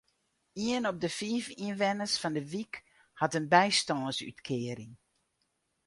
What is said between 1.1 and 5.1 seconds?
fiif ynwenners fan de wyk hat in bystânsútkearing.